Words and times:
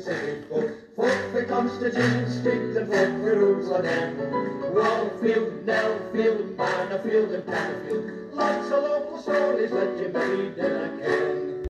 city 0.00 0.42
folk. 0.48 0.70
Folk 0.96 1.32
for 1.32 1.44
and 2.90 3.24
Jerusalem. 3.24 4.16
Wallfield, 4.74 5.64
Nellfield, 5.64 6.56
and. 6.56 8.34
Lots 8.34 8.70
of 8.70 8.82
local 8.82 9.18
stories 9.18 9.72
a 9.72 9.96
can. 10.98 11.66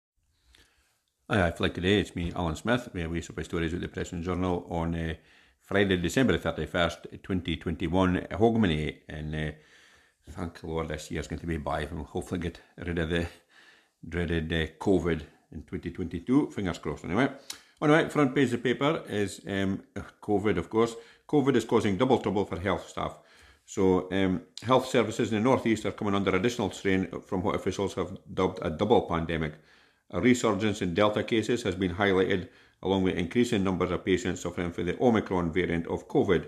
Aye, 1.29 1.41
today, 1.75 2.01
it's 2.01 2.15
me, 2.17 2.33
Alan 2.35 2.57
Smith. 2.57 2.89
We 2.93 3.03
have 3.03 3.11
up 3.31 3.45
stories 3.45 3.73
with 3.73 3.83
the 3.83 3.89
Press 3.89 4.13
and 4.13 4.23
Journal 4.23 4.67
on 4.71 4.95
uh, 4.95 5.15
Friday, 5.61 5.97
December 5.97 6.39
31st, 6.39 7.23
2021, 7.23 8.27
Hogmanay. 8.33 8.97
And 9.09 9.35
uh, 9.35 9.53
thank 10.31 10.61
the 10.61 10.67
Lord 10.67 10.89
this 10.89 11.11
year's 11.11 11.29
going 11.29 11.41
to 11.41 11.47
be 11.47 11.57
by. 11.57 11.89
We'll 11.91 12.05
hopefully 12.05 12.41
get 12.41 12.61
rid 12.77 12.99
of 12.99 13.11
the 13.11 13.27
dreaded 14.09 14.53
uh, 14.53 14.67
COVID 14.85 15.23
in 15.53 15.63
2022. 15.63 16.51
Fingers 16.51 16.79
crossed, 16.79 17.05
anyway. 17.05 17.29
Anyway, 17.83 18.09
front 18.11 18.35
page 18.35 18.53
of 18.53 18.63
the 18.63 18.75
paper 18.75 19.03
is 19.09 19.41
um, 19.49 19.83
COVID, 20.23 20.59
of 20.59 20.69
course. 20.69 20.95
COVID 21.29 21.57
is 21.57 21.65
causing 21.65 21.97
double 21.97 22.19
trouble 22.19 22.45
for 22.45 22.59
health 22.59 22.89
staff. 22.89 23.19
So, 23.65 24.11
um, 24.13 24.43
health 24.63 24.89
services 24.89 25.33
in 25.33 25.39
the 25.39 25.45
northeast 25.45 25.87
are 25.87 25.93
coming 25.93 26.15
under 26.15 26.35
additional 26.35 26.71
strain 26.73 27.07
from 27.27 27.43
what 27.43 27.55
officials 27.55 27.95
have 27.95 28.19
dubbed 28.35 28.59
a 28.63 28.71
double 28.71 29.03
pandemic. 29.03 29.55
A 30.11 30.21
resurgence 30.21 30.83
in 30.83 30.93
Delta 30.93 31.23
cases 31.23 31.63
has 31.63 31.77
been 31.77 31.95
highlighted, 31.95 32.49
along 32.83 33.05
with 33.05 33.17
increasing 33.17 33.63
numbers 33.63 33.93
of 33.93 34.05
patients 34.05 34.41
suffering 34.43 34.73
from 34.73 34.87
the 34.87 35.01
Omicron 35.01 35.53
variant 35.53 35.87
of 35.87 36.09
COVID. 36.09 36.47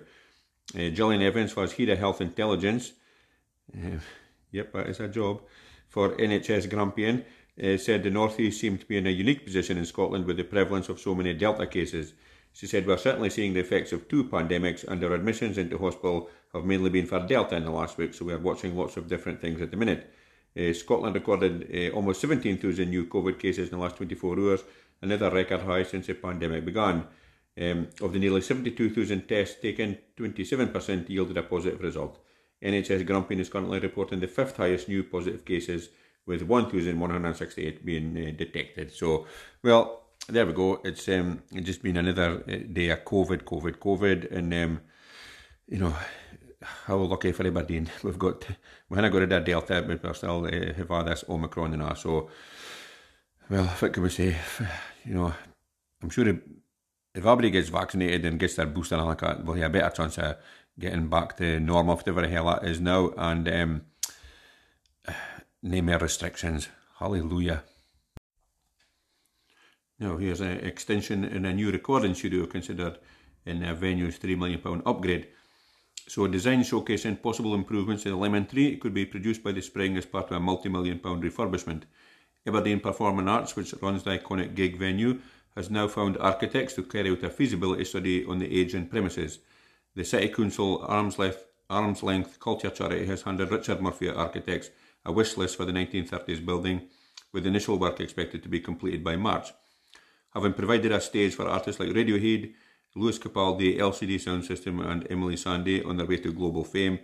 Uh, 0.75 0.91
Gillian 0.91 1.23
Evans 1.23 1.55
was 1.55 1.73
Head 1.73 1.91
of 1.91 1.99
Health 1.99 2.21
Intelligence. 2.21 2.93
Uh, 3.73 3.99
yep, 4.51 4.73
that 4.73 4.89
is 4.89 5.01
a 5.01 5.09
job 5.09 5.43
for 5.89 6.17
NHS 6.17 6.69
Grampian 6.69 7.25
uh, 7.61 7.77
said 7.77 8.03
the 8.03 8.11
North 8.11 8.39
East 8.39 8.61
seemed 8.61 8.81
to 8.81 8.87
be 8.87 8.97
in 8.97 9.07
a 9.07 9.11
unique 9.11 9.45
position 9.45 9.77
in 9.77 9.85
Scotland 9.85 10.25
with 10.25 10.37
the 10.37 10.45
prevalence 10.45 10.89
of 10.89 11.01
so 11.01 11.15
many 11.15 11.35
Delta 11.35 11.67
cases. 11.67 12.15
She 12.53 12.67
said, 12.67 12.87
We're 12.87 12.99
certainly 12.99 13.31
seeing 13.31 13.55
the 13.55 13.61
effects 13.61 13.93
of 13.93 14.09
two 14.09 14.25
pandemics, 14.25 14.85
and 14.85 15.03
our 15.03 15.15
admissions 15.15 15.59
into 15.59 15.79
hospital 15.79 16.29
have 16.53 16.65
mainly 16.65 16.91
been 16.91 17.07
for 17.07 17.21
Delta 17.21 17.57
in 17.57 17.65
the 17.65 17.71
last 17.71 17.99
week, 17.99 18.15
so 18.15 18.25
we 18.25 18.33
are 18.33 18.39
watching 18.39 18.77
lots 18.77 18.97
of 18.97 19.09
different 19.09 19.41
things 19.41 19.61
at 19.61 19.71
the 19.71 19.77
minute. 19.77 20.13
Uh, 20.59 20.73
Scotland 20.73 21.15
recorded 21.15 21.69
uh, 21.75 21.95
almost 21.95 22.21
17,000 22.21 22.89
new 22.89 23.07
COVID 23.07 23.39
cases 23.39 23.71
in 23.71 23.79
the 23.79 23.83
last 23.83 23.97
24 23.97 24.39
hours, 24.39 24.65
another 25.01 25.31
record 25.31 25.63
high 25.63 25.83
since 25.83 26.07
the 26.07 26.15
pandemic 26.15 26.65
began. 26.65 27.05
Um, 27.61 27.89
of 28.01 28.13
the 28.13 28.19
nearly 28.19 28.41
72,000 28.41 29.29
tests 29.29 29.61
taken, 29.61 29.99
27% 30.17 31.09
yielded 31.09 31.37
a 31.37 31.43
positive 31.43 31.83
result. 31.83 32.19
NHS 32.63 33.07
Grampian 33.07 33.41
is 33.41 33.49
currently 33.49 33.79
reporting 33.79 34.21
the 34.21 34.27
fifth 34.27 34.57
highest 34.57 34.89
new 34.89 35.03
positive 35.05 35.45
cases 35.45 35.91
with 36.27 36.43
1,168 36.43 37.85
being 37.85 38.17
uh, 38.17 38.31
detected. 38.37 38.93
So, 38.93 39.27
well, 39.63 40.03
there 40.29 40.47
we 40.47 40.53
go. 40.53 40.81
It's 40.85 41.09
um, 41.09 41.43
just 41.63 41.83
been 41.83 41.97
another 41.97 42.43
uh, 42.49 42.73
day 42.73 42.91
of 42.91 43.05
COVID, 43.05 43.43
COVID, 43.43 43.79
COVID, 43.79 44.31
and 44.31 44.55
um, 44.55 44.81
you 45.69 45.79
know 45.79 45.95
how 46.87 46.97
lucky 46.97 47.33
for 47.33 47.47
Aberdeen 47.47 47.91
we've 48.03 48.19
got. 48.19 48.47
When 48.89 49.05
I 49.05 49.09
got 49.09 49.19
rid 49.19 49.33
of 49.33 49.45
Delta, 49.45 49.83
but 49.83 50.03
we 50.03 50.15
still 50.15 50.47
uh, 50.47 50.73
have 50.75 50.89
had 50.89 51.07
this 51.07 51.25
Omicron 51.29 51.75
and 51.75 51.83
all. 51.83 51.97
So, 51.97 52.31
well, 53.51 53.65
what 53.65 53.93
can 53.93 54.03
we 54.03 54.11
say? 54.11 54.37
You 55.05 55.15
know, 55.15 55.35
I'm 56.01 56.11
sure 56.11 56.29
if, 56.29 56.37
if 56.37 57.27
everybody 57.27 57.51
gets 57.51 57.71
vaccinated 57.71 58.25
and 58.25 58.39
gets 58.39 58.55
their 58.55 58.67
booster 58.67 58.95
and 58.95 59.03
all 59.03 59.17
that, 59.17 59.45
we'll 59.45 59.57
have 59.57 59.75
a 59.75 59.81
better 59.81 59.97
chance 59.97 60.17
of 60.17 60.37
getting 60.79 61.09
back 61.09 61.37
to 61.39 61.59
normal, 61.59 61.97
whatever 61.97 62.23
the 62.23 62.29
hell 62.29 62.47
that 62.47 62.65
is 62.65 62.81
now. 62.81 63.11
And 63.17 63.49
um, 63.49 63.83
no 65.63 65.81
more 65.81 65.99
restrictions. 65.99 66.69
Hallelujah. 66.99 67.63
Now, 69.99 70.17
here's 70.17 70.41
an 70.41 70.59
extension 70.59 71.25
in 71.25 71.45
a 71.45 71.53
new 71.53 71.71
recording 71.71 72.15
studio 72.15 72.47
considered 72.47 72.99
in 73.47 73.63
a 73.63 73.75
venue's 73.75 74.19
£3 74.19 74.37
million 74.37 74.83
upgrade. 74.85 75.29
So, 76.09 76.25
a 76.25 76.29
design 76.29 76.63
showcasing 76.63 77.23
possible 77.23 77.55
improvements 77.55 78.05
in 78.05 78.11
the 78.11 78.17
Lemon 78.17 78.47
Tree 78.47 78.77
could 78.77 78.93
be 78.93 79.07
produced 79.07 79.45
by 79.45 79.53
the 79.53 79.63
spring 79.63 79.97
as 79.97 80.05
part 80.05 80.27
of 80.27 80.37
a 80.37 80.41
multi 80.41 80.69
million 80.69 80.99
pound 80.99 81.23
refurbishment. 81.23 81.83
Aberdeen 82.45 82.81
Performing 82.81 83.29
Arts, 83.29 83.55
which 83.55 83.73
runs 83.81 84.03
the 84.03 84.19
iconic 84.19 84.57
gig 84.57 84.77
venue, 84.77 85.21
has 85.55 85.71
now 85.71 85.87
found 85.87 86.19
architects 86.19 86.75
to 86.75 86.83
carry 86.83 87.11
out 87.11 87.23
a 87.23 87.31
feasibility 87.31 87.85
study 87.85 88.25
on 88.25 88.41
the 88.41 88.61
age 88.61 88.75
and 88.75 88.91
premises. 88.91 89.39
The 89.95 90.05
City 90.05 90.29
Council 90.29 90.85
Arms 90.89 91.21
Length, 91.21 91.45
Arms 91.71 92.03
Length 92.03 92.41
Culture 92.41 92.71
Charity 92.71 93.07
has 93.07 93.23
handed 93.23 93.53
Richard 93.53 93.81
Murphy 93.81 94.11
Architects 94.11 94.71
a 95.05 95.13
wish 95.13 95.37
list 95.37 95.57
for 95.57 95.65
the 95.65 95.73
1930s 95.73 96.45
building, 96.45 96.89
with 97.33 97.47
initial 97.47 97.79
work 97.79 98.01
expected 98.01 98.43
to 98.43 98.49
be 98.49 98.61
completed 98.61 99.03
by 99.03 99.17
March. 99.17 99.53
Having 100.35 100.55
provided 100.55 100.93
a 100.93 101.01
stage 101.01 101.35
for 101.35 101.47
artists 101.47 101.81
like 101.81 101.91
Radiohead, 101.91 102.55
Lewis 102.95 103.19
Capaldi, 103.19 103.79
LCD 103.79 104.21
Sound 104.21 104.45
System, 104.45 104.81
and 104.81 105.05
Emeli 105.09 105.35
Sandé 105.35 105.85
on 105.87 105.97
their 105.97 106.07
way 106.07 106.19
to 106.19 106.33
global 106.33 106.65
fame, 106.65 106.99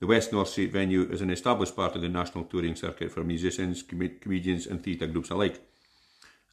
the 0.00 0.06
West 0.06 0.32
North 0.32 0.48
Street 0.48 0.72
venue 0.72 1.08
is 1.10 1.20
an 1.20 1.30
established 1.30 1.76
part 1.76 1.94
of 1.94 2.02
the 2.02 2.08
national 2.08 2.44
touring 2.44 2.74
circuit 2.74 3.12
for 3.12 3.22
musicians, 3.22 3.82
com- 3.82 4.18
comedians, 4.20 4.66
and 4.66 4.82
theatre 4.82 5.06
groups 5.06 5.30
alike. 5.30 5.60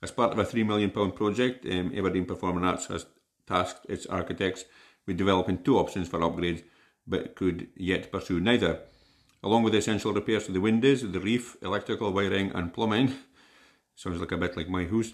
As 0.02 0.12
part 0.12 0.32
of 0.32 0.40
a 0.40 0.44
£3 0.44 0.66
million 0.66 0.92
project, 0.92 1.66
um, 1.66 1.92
Aberdeen 1.96 2.26
Performing 2.26 2.64
Arts 2.64 2.88
has 2.88 3.06
tasked 3.48 3.86
its 3.90 4.06
architects 4.06 4.66
with 5.06 5.18
developing 5.18 5.64
two 5.64 5.78
options 5.78 6.08
for 6.08 6.20
upgrades, 6.20 6.64
but 7.08 7.36
could 7.36 7.68
yet 7.76 8.12
pursue 8.12 8.40
neither 8.40 8.82
along 9.44 9.64
with 9.64 9.76
essential 9.76 10.14
repairs 10.14 10.46
to 10.46 10.52
the 10.52 10.62
windows, 10.62 11.02
the 11.02 11.20
reef, 11.20 11.58
electrical 11.62 12.12
wiring 12.12 12.52
and 12.54 12.74
plumbing. 12.74 13.14
Sounds 13.96 14.20
like 14.20 14.32
a 14.32 14.38
bit 14.38 14.58
like 14.58 14.70
my 14.70 14.86
house. 14.86 15.14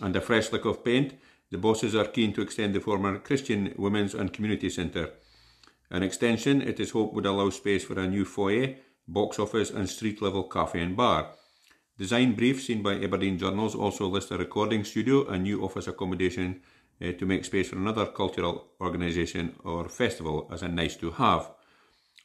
And 0.00 0.14
a 0.16 0.20
fresh 0.20 0.52
lick 0.52 0.64
of 0.64 0.84
paint. 0.84 1.14
The 1.50 1.58
bosses 1.58 1.94
are 1.94 2.06
keen 2.06 2.32
to 2.32 2.42
extend 2.42 2.74
the 2.74 2.80
former 2.80 3.18
Christian 3.18 3.74
Women's 3.76 4.14
and 4.14 4.32
Community 4.32 4.68
Centre. 4.70 5.10
An 5.90 6.02
extension, 6.02 6.62
it 6.62 6.80
is 6.80 6.90
hoped, 6.90 7.14
would 7.14 7.26
allow 7.26 7.50
space 7.50 7.84
for 7.84 7.98
a 7.98 8.08
new 8.08 8.24
foyer, 8.24 8.76
box 9.06 9.38
office 9.38 9.70
and 9.70 9.88
street 9.88 10.20
level 10.22 10.44
cafe 10.44 10.80
and 10.80 10.96
bar. 10.96 11.30
Design 11.96 12.34
briefs 12.34 12.64
seen 12.64 12.82
by 12.82 12.94
Aberdeen 12.94 13.38
Journals 13.38 13.76
also 13.76 14.08
list 14.08 14.32
a 14.32 14.38
recording 14.38 14.82
studio 14.82 15.28
and 15.28 15.44
new 15.44 15.64
office 15.64 15.86
accommodation 15.86 16.60
uh, 17.00 17.12
to 17.12 17.26
make 17.26 17.44
space 17.44 17.68
for 17.68 17.76
another 17.76 18.06
cultural 18.06 18.70
organisation 18.80 19.54
or 19.62 19.88
festival 19.88 20.48
as 20.50 20.62
a 20.62 20.68
nice 20.68 20.96
to 20.96 21.12
have. 21.12 21.53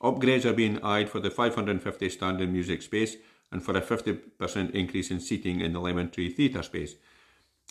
Upgrades 0.01 0.45
are 0.45 0.53
being 0.53 0.81
eyed 0.81 1.09
for 1.09 1.19
the 1.19 1.29
550 1.29 2.09
standing 2.09 2.53
music 2.53 2.81
space 2.81 3.17
and 3.51 3.63
for 3.63 3.75
a 3.75 3.81
50% 3.81 4.71
increase 4.71 5.11
in 5.11 5.19
seating 5.19 5.59
in 5.59 5.73
the 5.73 5.79
Lemon 5.79 6.09
Tree 6.09 6.29
Theatre 6.29 6.63
space. 6.63 6.95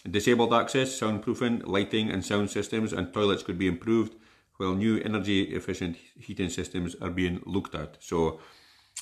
Disabled 0.08 0.52
access, 0.52 0.98
soundproofing, 0.98 1.66
lighting 1.66 2.10
and 2.10 2.24
sound 2.24 2.50
systems 2.50 2.92
and 2.92 3.12
toilets 3.12 3.42
could 3.42 3.58
be 3.58 3.66
improved, 3.66 4.14
while 4.56 4.74
new 4.74 4.98
energy 5.00 5.54
efficient 5.54 5.96
heating 6.20 6.50
systems 6.50 6.94
are 7.00 7.10
being 7.10 7.40
looked 7.46 7.74
at. 7.74 7.96
So, 8.00 8.40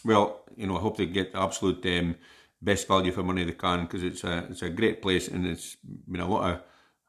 well, 0.04 0.44
you 0.56 0.66
know, 0.66 0.76
I 0.76 0.81
hope 0.81 0.97
they 0.97 1.06
get 1.06 1.32
the 1.32 1.41
absolute 1.41 1.84
um, 1.87 2.16
best 2.62 2.87
value 2.87 3.12
for 3.12 3.22
money 3.22 3.44
they 3.44 3.53
can 3.53 3.82
because 3.82 4.03
it's 4.03 4.25
a 4.25 4.47
it's 4.50 4.62
a 4.62 4.70
great 4.70 5.03
place 5.03 5.28
and 5.28 5.47
it's 5.47 5.76
been 6.10 6.20
a 6.20 6.28
lot 6.28 6.50
of 6.50 6.62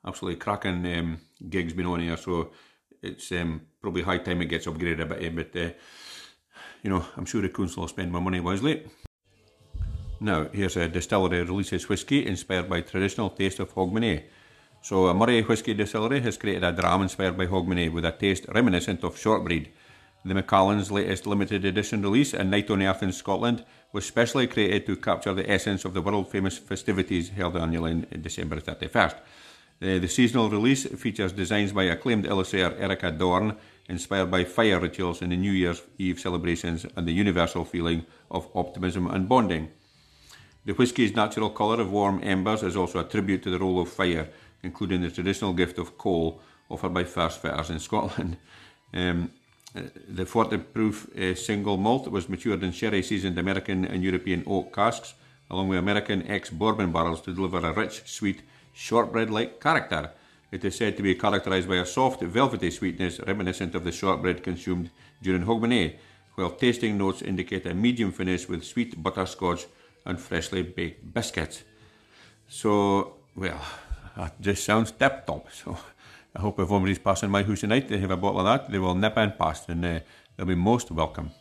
absolutely 0.06 0.40
cracking 0.40 0.86
um, 0.98 1.20
gigs 1.50 1.74
been 1.74 1.86
on 1.86 2.02
here. 2.02 2.18
So 2.18 2.52
it's 3.02 3.32
um, 3.34 3.62
probably 3.82 4.02
high 4.02 4.18
time 4.18 4.42
it 4.42 4.46
gets 4.46 4.66
upgraded 4.66 5.02
a 5.02 5.06
bit, 5.06 5.36
but. 5.36 5.62
Uh, 5.62 5.72
you 6.84 6.90
know, 6.90 7.06
I'm 7.16 7.26
sure 7.26 7.42
the 7.42 7.50
council 7.50 7.82
will 7.82 7.88
spend 7.88 8.12
my 8.12 8.20
money 8.20 8.40
wisely. 8.40 8.84
Now, 10.20 10.48
here's 10.52 10.78
a 10.78 10.88
distillery 10.88 11.44
releases 11.44 11.88
whisky 11.88 12.26
inspired 12.26 12.70
by 12.70 12.82
traditional 12.82 13.30
taste 13.30 13.60
of 13.60 13.74
Hogmanay. 13.74 14.24
So, 14.82 15.08
a 15.08 15.14
Moray 15.14 15.42
Whisky 15.44 15.74
Distillery 15.74 16.22
has 16.22 16.38
created 16.38 16.64
a 16.64 16.72
dram 16.72 17.02
inspired 17.02 17.38
by 17.38 17.46
Hogmanay 17.46 17.92
with 17.92 18.06
a 18.06 18.12
taste 18.12 18.46
reminiscent 18.54 19.04
of 19.04 19.18
shortbread. 19.18 19.70
The 20.26 20.34
Macallan's 20.34 20.92
latest 20.92 21.28
limited 21.28 21.66
edition 21.66 22.02
release, 22.02 22.34
A 22.34 22.44
Night 22.44 22.70
on 22.70 22.82
Earth 22.82 23.04
in 23.04 23.12
Scotland, 23.12 23.64
was 23.94 24.06
specially 24.06 24.48
created 24.48 24.86
to 24.86 24.96
capture 24.96 25.34
the 25.34 25.50
essence 25.50 25.86
of 25.86 25.94
the 25.94 26.02
world 26.02 26.32
famous 26.32 26.58
festivities 26.58 27.30
held 27.30 27.56
annually 27.56 27.92
in 27.92 28.22
December 28.22 28.60
31st. 28.60 29.16
The, 29.80 30.00
the 30.00 30.08
seasonal 30.08 30.50
release 30.50 30.86
features 30.86 31.32
designs 31.32 31.72
by 31.72 31.84
acclaimed 31.84 32.26
illustrator 32.26 32.76
Erica 32.78 33.12
Dorn 33.12 33.56
inspired 33.90 34.30
by 34.30 34.44
fire 34.44 34.80
rituals 34.80 35.22
in 35.22 35.30
the 35.30 35.38
New 35.38 35.52
Year's 35.52 35.82
Eve 35.98 36.20
celebrations 36.20 36.86
and 36.96 37.08
the 37.08 37.14
universal 37.14 37.64
feeling 37.64 38.06
of 38.30 38.50
optimism 38.54 39.08
and 39.08 39.30
bonding. 39.30 39.70
The 40.66 40.74
whisky's 40.74 41.16
natural 41.16 41.50
colour 41.50 41.82
of 41.82 41.92
warm 41.92 42.20
embers 42.24 42.64
is 42.64 42.76
also 42.76 43.00
a 43.00 43.06
tribute 43.06 43.44
to 43.44 43.50
the 43.50 43.60
role 43.60 43.80
of 43.80 43.90
fire, 43.90 44.30
including 44.64 45.02
the 45.02 45.10
traditional 45.10 45.54
gift 45.54 45.78
of 45.78 45.98
coal 45.98 46.42
offered 46.70 46.94
by 46.94 47.06
first 47.06 47.42
fitters 47.42 47.70
in 47.70 47.80
Scotland. 47.80 48.38
Um, 48.94 49.32
the 50.10 50.26
40 50.26 50.58
proof 50.58 51.08
uh, 51.16 51.36
single 51.36 51.78
malt 51.78 52.10
was 52.10 52.30
matured 52.30 52.64
in 52.64 52.72
sherry 52.72 53.04
seasoned 53.04 53.38
American 53.38 53.86
and 53.86 54.04
European 54.04 54.44
oak 54.48 54.74
casks, 54.74 55.14
along 55.50 55.70
with 55.70 55.80
American 55.80 56.28
ex 56.28 56.50
bourbon 56.50 56.92
barrels 56.92 57.22
to 57.22 57.34
deliver 57.34 57.60
a 57.60 57.74
rich, 57.74 58.02
sweet, 58.06 58.42
shortbread 58.74 59.30
like 59.30 59.62
character. 59.62 60.12
It 60.52 60.64
is 60.64 60.78
said 60.78 60.96
to 60.98 61.04
be 61.04 61.16
characterised 61.16 61.68
by 61.68 61.76
a 61.76 61.86
soft, 61.86 62.22
velvety 62.22 62.72
sweetness 62.72 63.20
reminiscent 63.20 63.76
of 63.76 63.84
the 63.84 63.92
shortbread 63.92 64.44
consumed 64.44 64.90
during 65.22 65.44
Hogmanay, 65.44 65.96
while 66.36 66.52
tasting 66.52 66.98
notes 66.98 67.22
indicate 67.22 67.66
a 67.66 67.74
medium 67.74 68.12
finish 68.12 68.48
with 68.48 68.64
sweet 68.64 69.02
butterscotch 69.02 69.66
and 70.06 70.20
freshly 70.20 70.62
baked 70.62 71.14
biscuits. 71.14 71.64
So, 72.48 73.16
well, 73.36 73.62
that 74.16 74.40
just 74.40 74.64
sounds 74.64 74.92
tip 74.92 75.26
top. 75.26 75.52
So, 75.52 75.78
I 76.36 76.40
hope 76.40 76.60
if 76.60 76.72
anybody's 76.72 77.00
passing 77.00 77.30
my 77.30 77.44
house 77.44 77.62
tonight, 77.62 77.90
they 77.90 77.98
have 77.98 78.12
a 78.12 78.18
bottle 78.18 78.40
of 78.40 78.46
that, 78.46 78.72
they 78.72 78.80
will 78.80 78.96
nip 78.96 79.18
and 79.18 79.38
past 79.38 79.70
and 79.70 79.84
uh, 79.84 80.00
they'll 80.36 80.46
be 80.46 80.56
most 80.56 80.92
welcome. 80.92 81.32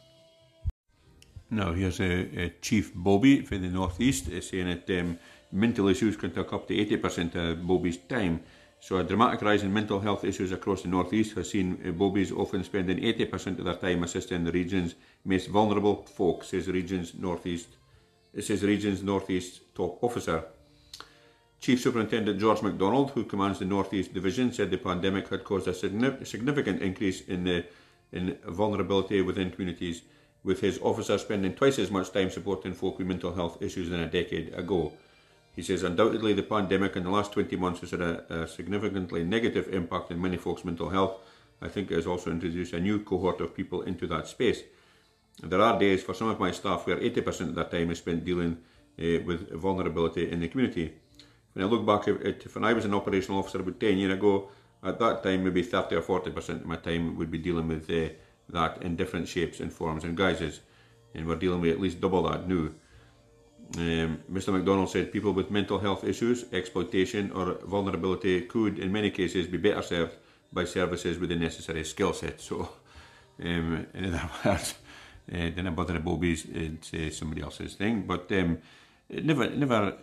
Now, 1.50 1.72
here's 1.72 2.00
a, 2.00 2.44
a 2.44 2.48
Chief 2.60 2.92
Bobby 2.94 3.42
for 3.42 3.56
the 3.56 3.68
Northeast 3.68 4.28
uh, 4.28 4.40
saying 4.40 4.66
that 4.66 5.00
um, 5.00 5.18
mental 5.52 5.88
issues 5.88 6.16
can 6.16 6.32
take 6.32 6.52
up 6.52 6.66
to 6.66 6.74
80% 6.74 7.34
of 7.36 7.66
Bobby's 7.66 7.98
time. 7.98 8.40
So, 8.80 8.98
a 8.98 9.04
dramatic 9.04 9.42
rise 9.42 9.62
in 9.62 9.72
mental 9.72 10.00
health 10.00 10.24
issues 10.24 10.52
across 10.52 10.82
the 10.82 10.88
Northeast 10.88 11.34
has 11.36 11.50
seen 11.50 11.80
uh, 11.84 11.90
Bobbies 11.90 12.30
often 12.30 12.62
spending 12.62 12.98
80% 12.98 13.58
of 13.58 13.64
their 13.64 13.74
time 13.74 14.04
assisting 14.04 14.44
the 14.44 14.52
region's 14.52 14.94
most 15.24 15.48
vulnerable 15.48 16.04
folk, 16.04 16.44
says 16.44 16.68
region's 16.68 17.14
Northeast. 17.14 17.68
It 18.34 18.44
says 18.44 18.60
the 18.60 18.68
region's 18.68 19.02
Northeast 19.02 19.74
top 19.74 19.98
officer. 20.02 20.44
Chief 21.58 21.80
Superintendent 21.80 22.38
George 22.38 22.62
MacDonald, 22.62 23.10
who 23.12 23.24
commands 23.24 23.58
the 23.58 23.64
Northeast 23.64 24.12
Division, 24.12 24.52
said 24.52 24.70
the 24.70 24.76
pandemic 24.76 25.28
had 25.28 25.42
caused 25.42 25.66
a 25.66 25.74
significant 25.74 26.82
increase 26.82 27.22
in 27.22 27.44
the 27.44 27.64
in 28.12 28.38
vulnerability 28.46 29.20
within 29.20 29.50
communities, 29.50 30.02
with 30.44 30.60
his 30.60 30.78
officers 30.80 31.22
spending 31.22 31.54
twice 31.54 31.78
as 31.78 31.90
much 31.90 32.12
time 32.12 32.30
supporting 32.30 32.72
folk 32.72 32.98
with 32.98 33.06
mental 33.06 33.34
health 33.34 33.60
issues 33.60 33.90
than 33.90 34.00
a 34.00 34.08
decade 34.08 34.54
ago. 34.54 34.92
He 35.56 35.62
says 35.62 35.82
undoubtedly 35.82 36.34
the 36.34 36.42
pandemic 36.42 36.96
in 36.96 37.04
the 37.04 37.10
last 37.10 37.32
20 37.32 37.56
months 37.56 37.80
has 37.80 37.92
had 37.92 38.02
a, 38.02 38.42
a 38.42 38.46
significantly 38.46 39.24
negative 39.24 39.72
impact 39.72 40.12
on 40.12 40.20
many 40.20 40.36
folks' 40.36 40.66
mental 40.66 40.90
health. 40.90 41.18
I 41.62 41.68
think 41.68 41.90
it 41.90 41.94
has 41.94 42.06
also 42.06 42.30
introduced 42.30 42.74
a 42.74 42.80
new 42.80 43.00
cohort 43.00 43.40
of 43.40 43.54
people 43.54 43.80
into 43.80 44.06
that 44.08 44.28
space. 44.28 44.62
There 45.42 45.60
are 45.60 45.78
days 45.78 46.02
for 46.02 46.12
some 46.12 46.28
of 46.28 46.38
my 46.38 46.50
staff 46.50 46.86
where 46.86 46.98
80% 46.98 47.40
of 47.40 47.54
their 47.54 47.64
time 47.64 47.90
is 47.90 47.98
spent 47.98 48.26
dealing 48.26 48.58
uh, 48.98 49.24
with 49.24 49.50
vulnerability 49.50 50.30
in 50.30 50.40
the 50.40 50.48
community. 50.48 50.92
When 51.54 51.64
I 51.64 51.68
look 51.68 51.86
back 51.86 52.06
at 52.06 52.54
when 52.54 52.64
I 52.64 52.74
was 52.74 52.84
an 52.84 52.92
operational 52.92 53.40
officer 53.40 53.60
about 53.60 53.80
10 53.80 53.96
years 53.96 54.12
ago, 54.12 54.50
at 54.82 54.98
that 54.98 55.22
time 55.22 55.42
maybe 55.42 55.62
30 55.62 55.96
or 55.96 56.02
40% 56.02 56.48
of 56.50 56.66
my 56.66 56.76
time 56.76 57.16
would 57.16 57.30
be 57.30 57.38
dealing 57.38 57.68
with 57.68 57.88
uh, 57.88 58.10
that 58.50 58.82
in 58.82 58.94
different 58.94 59.26
shapes 59.26 59.60
and 59.60 59.72
forms 59.72 60.04
and 60.04 60.18
guises. 60.18 60.60
And 61.14 61.26
we're 61.26 61.36
dealing 61.36 61.62
with 61.62 61.72
at 61.72 61.80
least 61.80 62.02
double 62.02 62.24
that 62.24 62.46
now. 62.46 62.68
Um, 63.74 64.22
Mr. 64.32 64.52
McDonald 64.52 64.90
said 64.90 65.12
people 65.12 65.32
with 65.32 65.50
mental 65.50 65.78
health 65.78 66.04
issues, 66.04 66.44
exploitation, 66.52 67.32
or 67.32 67.58
vulnerability 67.64 68.42
could, 68.42 68.78
in 68.78 68.92
many 68.92 69.10
cases, 69.10 69.46
be 69.48 69.58
better 69.58 69.82
served 69.82 70.16
by 70.52 70.64
services 70.64 71.18
with 71.18 71.30
the 71.30 71.36
necessary 71.36 71.84
skill 71.84 72.12
set. 72.12 72.40
So, 72.40 72.68
um, 73.42 73.86
in 73.92 74.14
other 74.14 74.30
words, 74.44 74.74
uh, 75.32 75.36
didn't 75.36 75.74
bother 75.74 75.94
the 75.94 76.00
bobbies 76.00 76.44
and 76.44 76.82
say 76.84 77.10
somebody 77.10 77.42
else's 77.42 77.74
thing. 77.74 78.02
But 78.06 78.30
um, 78.32 78.58
never, 79.10 79.50
never, 79.50 79.96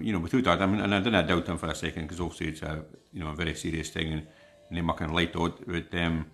you 0.00 0.12
know, 0.12 0.18
without 0.18 0.44
that, 0.44 0.62
I 0.62 0.66
mean, 0.66 0.80
and 0.80 0.94
I 0.94 1.00
didn't 1.00 1.26
doubt 1.26 1.48
him 1.48 1.58
for 1.58 1.70
a 1.70 1.74
second 1.74 2.02
because 2.02 2.20
obviously 2.20 2.48
it's 2.48 2.62
a, 2.62 2.84
you 3.12 3.20
know, 3.20 3.30
a 3.30 3.34
very 3.34 3.54
serious 3.54 3.90
thing 3.90 4.12
and, 4.12 4.26
and 4.68 4.76
they 4.76 4.82
making 4.82 5.12
light 5.12 5.34
of 5.34 5.46
it. 5.46 5.90
But 5.90 5.98
um, 5.98 6.26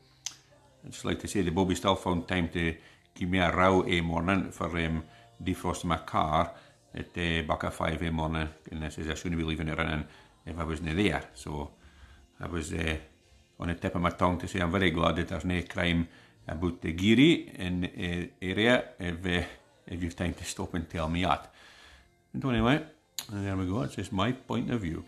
I 0.84 0.88
just 0.88 1.04
like 1.04 1.20
to 1.20 1.28
say 1.28 1.42
the 1.42 1.50
Bobby 1.50 1.76
still 1.76 1.94
found 1.94 2.26
time 2.26 2.48
to 2.50 2.74
give 3.14 3.28
me 3.28 3.38
a 3.38 3.54
row 3.54 3.84
a 3.86 4.00
morning 4.00 4.50
for 4.50 4.76
um, 4.78 5.04
defrosting 5.42 5.84
my 5.84 5.98
car 5.98 6.52
at 6.94 7.16
uh, 7.16 7.42
back 7.46 7.64
at 7.64 7.74
5 7.74 8.02
a 8.02 8.10
morning 8.10 8.48
and 8.70 8.84
I 8.84 8.88
says 8.88 9.08
I 9.08 9.14
shouldn't 9.14 9.38
be 9.38 9.44
leaving 9.44 9.68
it 9.68 9.78
running 9.78 10.04
if 10.46 10.58
I 10.58 10.64
wasn't 10.64 10.96
there. 10.96 11.22
So 11.34 11.70
I 12.40 12.46
was 12.46 12.72
uh, 12.72 12.96
on 13.58 13.68
the 13.68 13.74
tip 13.74 13.94
of 13.94 14.02
my 14.02 14.10
tongue 14.10 14.38
to 14.38 14.48
say 14.48 14.60
I'm 14.60 14.70
very 14.70 14.90
glad 14.90 15.16
that 15.16 15.28
there's 15.28 15.44
no 15.44 15.62
crime 15.62 16.08
about 16.46 16.80
the 16.80 16.92
Geary 16.92 17.52
in 17.54 17.80
the 17.82 18.30
area 18.40 18.84
if, 18.98 19.26
uh, 19.26 19.46
if 19.86 20.02
you've 20.02 20.16
time 20.16 20.34
to 20.34 20.44
stop 20.44 20.74
and 20.74 20.88
tell 20.88 21.08
me 21.08 21.24
that. 21.24 21.52
And 22.32 22.44
anyway, 22.44 22.82
and 23.32 23.46
there 23.46 23.56
we 23.56 23.66
go, 23.66 23.82
it's 23.82 23.96
just 23.96 24.12
my 24.12 24.32
point 24.32 24.70
of 24.70 24.80
view. 24.80 25.04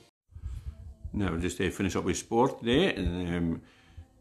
Now, 1.13 1.37
just 1.37 1.59
to 1.59 1.71
finish 1.71 1.97
up 1.97 2.05
with 2.05 2.17
sport 2.17 2.63
there, 2.63 2.91
and 2.91 3.37
um, 3.37 3.63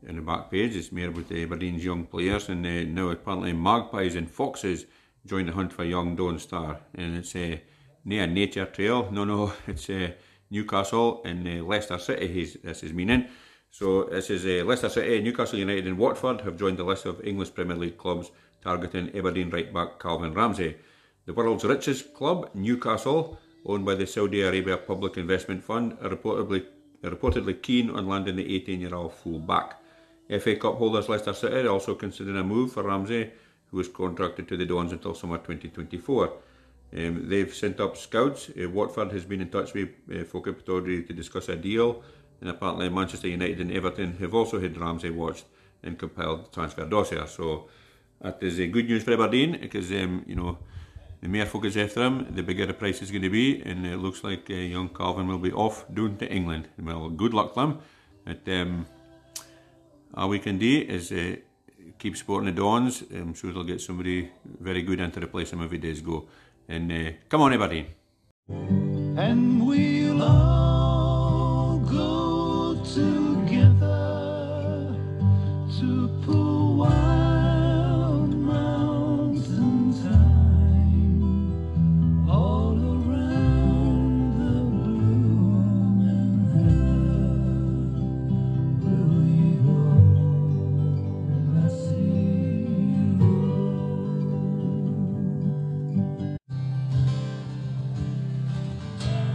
in 0.08 0.16
the 0.16 0.22
back 0.22 0.52
page, 0.52 0.76
it's 0.76 0.92
more 0.92 1.08
about 1.08 1.28
the 1.28 1.44
Aberdeen's 1.44 1.84
young 1.84 2.06
players, 2.06 2.50
and 2.50 2.66
uh, 2.66 2.84
now 2.84 3.10
apparently 3.10 3.54
Magpies 3.54 4.16
and 4.16 4.30
Foxes 4.30 4.86
join 5.26 5.46
the 5.46 5.54
hunt 5.54 5.74
for 5.74 5.84
young 5.84 6.16
Dons 6.16 6.44
star, 6.44 6.80
and 6.96 7.18
it's 7.18 7.36
a 7.36 7.62
near 8.06 8.28
nature 8.28 8.66
trail. 8.66 9.10
No, 9.12 9.24
no, 9.24 9.54
it's 9.68 9.90
uh, 9.90 10.12
Newcastle 10.50 11.22
and 11.26 11.48
uh, 11.48 11.64
Leicester 11.64 11.98
City. 11.98 12.28
He's, 12.28 12.54
this 12.64 12.84
is 12.84 12.94
meaning. 12.94 13.28
So 13.72 14.04
this 14.04 14.30
is 14.30 14.46
uh, 14.46 14.66
Leicester 14.66 14.90
City, 14.90 15.22
Newcastle 15.22 15.60
United, 15.60 15.88
and 15.88 15.98
Watford 15.98 16.42
have 16.42 16.58
joined 16.58 16.78
the 16.78 16.84
list 16.84 17.06
of 17.06 17.26
English 17.26 17.54
Premier 17.54 17.76
League 17.76 17.98
clubs 17.98 18.32
targeting 18.62 19.16
Aberdeen 19.16 19.50
right 19.50 19.74
back 19.74 20.00
Calvin 20.00 20.34
Ramsey. 20.34 20.76
The 21.26 21.34
world's 21.34 21.64
richest 21.64 22.14
club, 22.14 22.50
Newcastle, 22.54 23.40
owned 23.66 23.86
by 23.86 23.96
the 23.96 24.06
Saudi 24.06 24.42
Arabia 24.42 24.78
Public 24.78 25.18
Investment 25.18 25.64
Fund, 25.64 25.98
are 26.02 26.10
reportedly, 26.10 26.66
are 27.04 27.12
reportedly 27.12 27.62
keen 27.62 27.90
on 27.90 28.08
landing 28.08 28.36
the 28.36 28.56
18 28.56 28.82
year 28.82 28.94
old 28.94 29.14
full 29.14 29.40
back. 29.40 29.80
FA 30.40 30.56
Cup 30.56 30.76
holders 30.76 31.10
Leicester 31.10 31.34
City 31.34 31.68
are 31.68 31.70
also 31.70 31.96
considering 31.96 32.38
a 32.38 32.44
move 32.44 32.74
for 32.74 32.84
Ramsey, 32.84 33.32
who 33.74 33.80
is 33.80 33.88
contracted 33.90 34.48
to 34.48 34.56
the 34.56 34.66
Dons 34.66 34.92
until 34.92 35.16
summer 35.16 35.38
2024. 35.38 36.32
Um, 36.96 37.28
they've 37.28 37.54
sent 37.54 37.80
up 37.80 37.98
scouts. 37.98 38.52
Uh, 38.52 38.70
Watford 38.70 39.12
has 39.12 39.26
been 39.26 39.42
in 39.42 39.50
touch 39.50 39.74
with 39.74 39.90
uh, 40.14 40.24
Focus 40.26 40.62
to 40.64 41.14
discuss 41.14 41.50
a 41.50 41.56
deal, 41.56 42.04
and 42.40 42.52
apparently 42.52 42.88
Manchester 42.90 43.28
United 43.28 43.60
and 43.62 43.72
Everton 43.72 44.16
have 44.18 44.36
also 44.36 44.62
had 44.62 44.78
Ramsey 44.78 45.10
watched 45.10 45.46
and 45.82 45.98
compiled 45.98 46.54
transfer 46.54 46.86
dossier. 46.86 47.26
So 47.26 47.68
that 48.22 48.38
is 48.44 48.60
uh, 48.60 48.66
good 48.72 48.86
news 48.86 49.04
for 49.04 49.14
Aberdeen 49.14 49.58
because 49.60 49.92
um, 49.92 50.24
you 50.28 50.36
know 50.36 50.60
the 51.22 51.28
more 51.30 51.48
focus 51.48 51.76
after 51.76 52.04
him, 52.04 52.28
the 52.36 52.44
bigger 52.44 52.68
the 52.68 52.76
price 52.76 53.02
is 53.02 53.10
going 53.10 53.24
to 53.24 53.30
be, 53.30 53.60
and 53.62 53.88
it 53.88 53.98
looks 53.98 54.24
like 54.24 54.52
uh, 54.52 54.54
young 54.54 54.90
Calvin 54.90 55.28
will 55.28 55.40
be 55.40 55.52
off 55.52 55.86
down 55.92 56.18
to 56.18 56.32
England. 56.32 56.68
Well, 56.78 57.10
good 57.10 57.34
luck 57.34 57.56
to. 57.56 57.80
But, 58.24 58.48
um, 58.48 58.86
all 60.14 60.30
we 60.30 60.40
can 60.40 60.60
do 60.60 60.86
is 60.88 61.12
uh, 61.12 61.38
keep 62.00 62.18
supporting 62.18 62.54
the 62.54 62.62
Dons. 62.62 63.04
I'm 63.12 63.34
sure 63.34 63.52
they'll 63.52 63.64
get 63.64 63.82
somebody 63.82 64.30
very 64.60 64.82
good 64.82 65.00
in 65.00 65.12
to 65.12 65.24
replace 65.24 65.52
him 65.52 65.62
if 65.62 65.72
he 65.72 65.78
does 65.78 66.02
go. 66.02 66.28
And 66.68 66.92
uh, 66.92 67.12
come 67.30 67.42
on, 67.42 67.54
everybody. 67.54 67.88
And 68.50 69.66
we'll 69.66 70.22
all 70.24 71.80
go 71.80 72.76
together 72.84 74.04
to 75.80 76.22
pull 76.26 76.63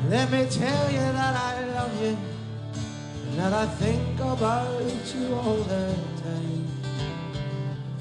Let 0.09 0.33
me 0.33 0.47
tell 0.49 0.91
you 0.91 1.00
that 1.00 1.37
I 1.37 1.67
love 1.67 2.03
you 2.03 2.17
and 2.17 3.38
that 3.38 3.53
I 3.53 3.67
think 3.67 4.19
about 4.19 4.81
you 5.15 5.35
all 5.35 5.57
the 5.57 5.95
time. 6.25 6.67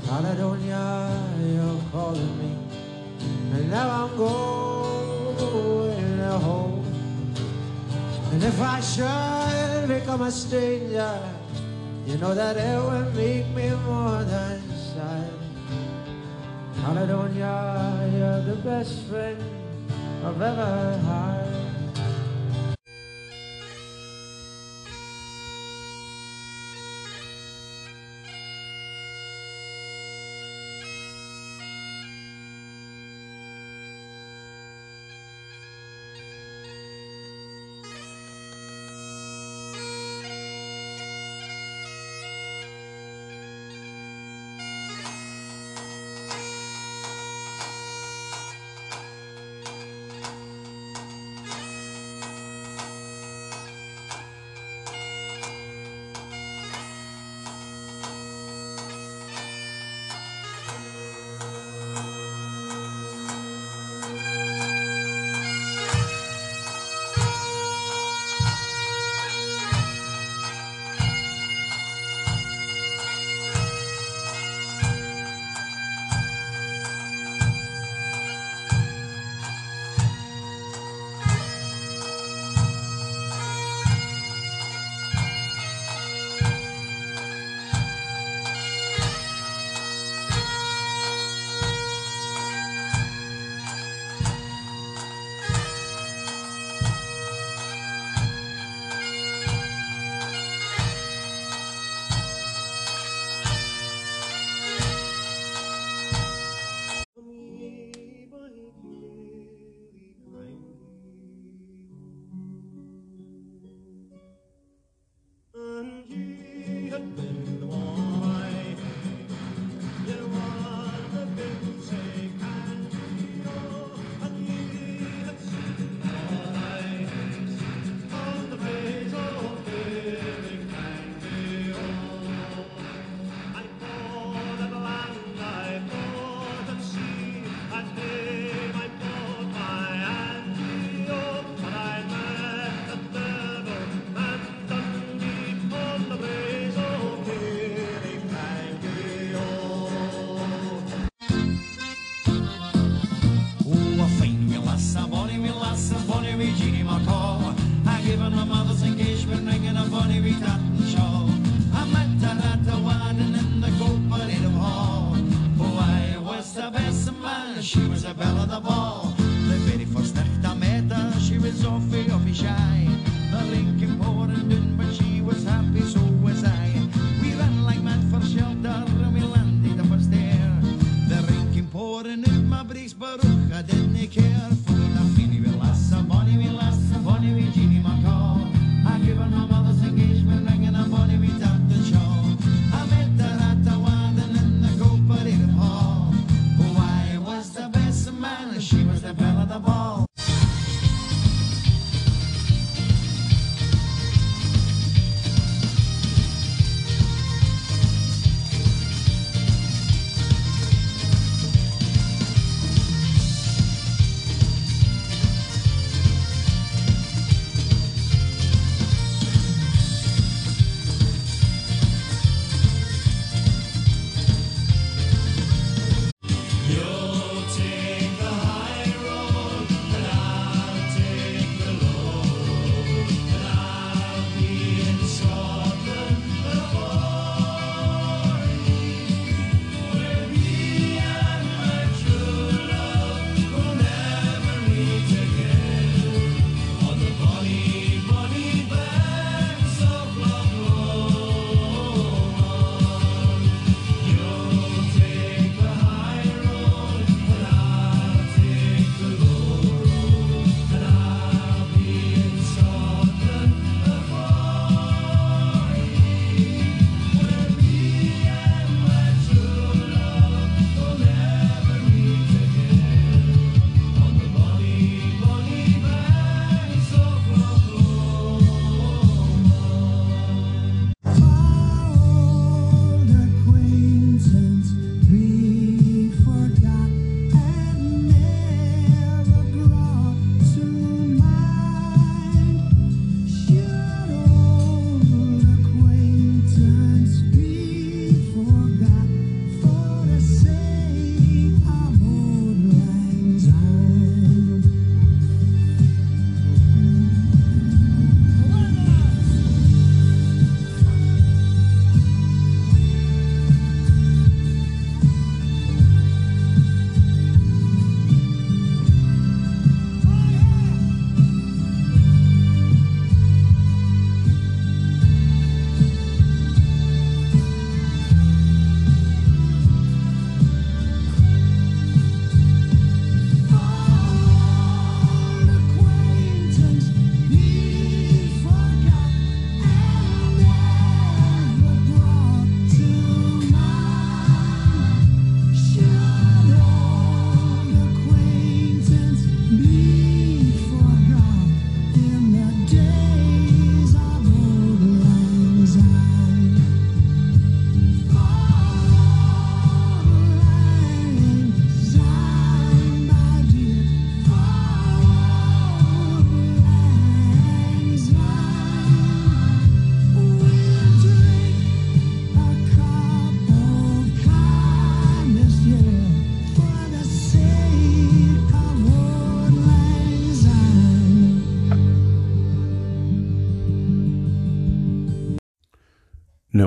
Caledonia, 0.06 1.12
you're 1.38 1.82
calling 1.92 2.38
me, 2.40 2.56
and 3.52 3.70
now 3.70 4.06
I'm 4.06 4.16
going 4.16 6.20
home. 6.40 6.86
And 8.32 8.42
if 8.42 8.62
I 8.62 8.80
should 8.80 9.90
become 9.90 10.22
a 10.22 10.32
stranger, 10.32 11.20
you 12.06 12.18
know 12.20 12.34
that 12.34 12.56
it 12.56 12.84
would 12.86 13.14
make 13.18 13.48
me 13.48 13.70
more 13.86 14.24
than 14.24 14.62
sad. 14.72 15.30
Caledonia, 16.80 18.10
you're 18.14 18.56
the 18.56 18.62
best 18.64 19.02
friend 19.08 19.44
I've 20.24 20.42
ever 20.42 21.00
had. 21.04 21.57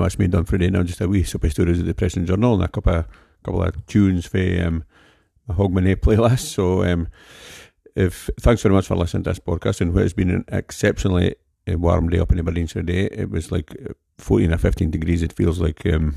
Now 0.01 0.05
that's 0.05 0.17
me 0.17 0.25
done 0.25 0.45
for 0.45 0.57
the 0.57 0.65
day. 0.65 0.71
Now 0.71 0.81
just 0.81 0.99
a 0.99 1.07
wee 1.07 1.23
super 1.23 1.47
stories 1.47 1.77
of 1.77 1.85
the 1.85 1.93
Depression 1.93 2.25
Journal 2.25 2.55
and 2.55 2.63
a 2.63 2.67
couple 2.67 2.95
of 2.95 3.05
couple 3.43 3.61
of 3.61 3.85
tunes 3.85 4.25
for 4.25 4.39
um, 4.65 4.83
my 5.47 5.53
Hogmanay 5.53 5.95
playlist. 6.01 6.39
So 6.39 6.83
um, 6.83 7.07
if 7.95 8.27
thanks 8.39 8.63
very 8.63 8.73
much 8.73 8.87
for 8.87 8.95
listening 8.95 9.23
to 9.25 9.29
this 9.29 9.39
podcast 9.39 9.79
and 9.79 9.93
what 9.93 10.01
has 10.01 10.13
been 10.13 10.31
an 10.31 10.45
exceptionally 10.47 11.35
uh, 11.71 11.77
warm 11.77 12.09
day 12.09 12.17
up 12.17 12.31
in 12.31 12.39
Aberdeen 12.39 12.65
today. 12.65 13.09
It 13.11 13.29
was 13.29 13.51
like 13.51 13.75
uh, 13.87 13.93
14 14.17 14.51
or 14.51 14.57
15 14.57 14.89
degrees. 14.89 15.21
It 15.21 15.33
feels 15.33 15.59
like 15.59 15.85
um, 15.85 16.15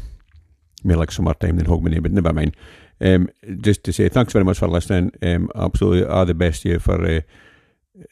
more 0.83 0.97
like 0.97 1.13
summertime 1.13 1.59
than 1.59 1.67
Hogmanay, 1.67 2.03
but 2.03 2.13
never 2.13 2.33
mind. 2.33 2.57
Um, 3.03 3.29
just 3.59 3.85
to 3.85 3.93
say 3.93 4.09
thanks 4.09 4.33
very 4.33 4.47
much 4.47 4.61
for 4.61 4.69
listening. 4.69 5.13
Um, 5.21 5.51
absolutely 5.55 6.07
all 6.07 6.25
the 6.25 6.33
best 6.33 6.65
you 6.65 6.79
for 6.79 7.05
uh, 7.05 7.21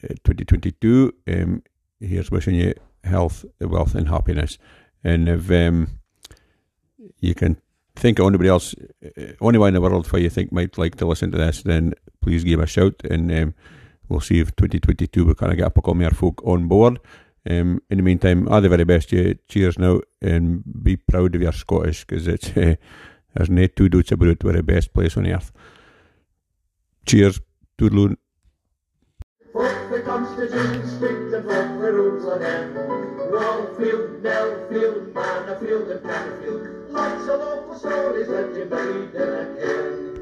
uh, 0.03 0.13
2022. 0.23 1.15
Um, 1.27 1.63
here's 1.99 2.29
wishing 2.29 2.53
you 2.53 2.75
health, 3.03 3.43
wealth, 3.59 3.95
and 3.95 4.07
happiness. 4.07 4.59
And 5.03 5.27
if 5.27 5.49
um, 5.51 5.87
you 7.19 7.35
can 7.35 7.57
think 7.95 8.19
of 8.19 8.27
anybody 8.27 8.49
else, 8.49 8.75
uh, 9.05 9.33
anyone 9.41 9.69
in 9.69 9.73
the 9.73 9.81
world 9.81 10.07
who 10.07 10.17
you 10.17 10.29
think 10.29 10.51
might 10.51 10.77
like 10.77 10.95
to 10.95 11.05
listen 11.05 11.31
to 11.31 11.37
this, 11.37 11.63
then 11.63 11.93
please 12.21 12.43
give 12.43 12.59
a 12.59 12.67
shout 12.67 12.95
and 13.09 13.31
um, 13.31 13.53
we'll 14.09 14.21
see 14.21 14.39
if 14.39 14.55
2022 14.55 15.25
we 15.25 15.35
kind 15.35 15.51
of 15.51 15.57
get 15.57 15.71
a 15.75 15.93
more 15.93 16.09
folk 16.11 16.41
on 16.45 16.67
board. 16.67 16.99
Um, 17.49 17.81
in 17.89 17.97
the 17.97 18.03
meantime, 18.03 18.47
all 18.47 18.61
the 18.61 18.69
very 18.69 18.85
best 18.85 19.11
you. 19.11 19.37
Cheers 19.49 19.77
now 19.77 19.99
and 20.21 20.63
be 20.81 20.95
proud 20.95 21.35
of 21.35 21.41
your 21.41 21.51
Scottish 21.51 22.05
because 22.05 22.27
it's 22.27 22.55
uh, 22.55 22.75
there's 23.35 23.49
no 23.49 23.67
two 23.67 23.89
doubts 23.89 24.11
about 24.11 24.29
it. 24.29 24.43
We're 24.43 24.53
the 24.53 24.63
best 24.63 24.93
place 24.93 25.17
on 25.17 25.27
earth. 25.27 25.51
Cheers. 27.05 27.41
Toodaloo. 27.77 28.15
Fuck 29.51 29.91
the 29.91 30.01
Constitution, 30.01 30.87
speak 30.87 31.31
the 31.31 31.43
fuck 31.45 31.79
the 31.79 31.91
rules 31.91 32.25
again. 33.35 33.43
Wallfield, 33.43 34.21
Nellfield, 34.21 35.13
Manorfield 35.13 35.91
and 35.91 36.03
Canfield. 36.03 36.91
Lots 36.91 37.27
of 37.27 37.39
local 37.39 37.75
stories 37.79 38.27
that 38.27 38.53
you 38.55 38.65
made 38.65 39.15
in 39.15 39.29
a 39.29 39.45
can. 39.59 40.12